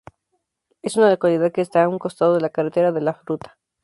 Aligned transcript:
Es 0.81 0.97
una 0.97 1.11
localidad 1.11 1.51
que 1.51 1.61
está 1.61 1.83
a 1.83 1.87
un 1.87 1.99
costado 1.99 2.33
de 2.33 2.41
la 2.41 2.49
Carretera 2.49 2.91
de 2.91 3.01
la 3.01 3.13
Fruta. 3.13 3.59